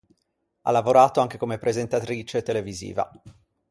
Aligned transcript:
Ha 0.63 0.71
lavorato 0.71 1.21
anche 1.21 1.37
come 1.37 1.59
presentatrice 1.59 2.41
televisiva. 2.41 3.07